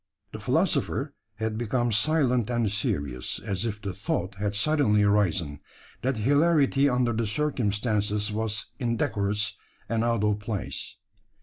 [0.31, 5.59] The philosopher had become silent and serious; as if the thought had suddenly arisen,
[6.01, 9.55] that hilarity under the circumstances was indecorous
[9.87, 10.97] and out of place.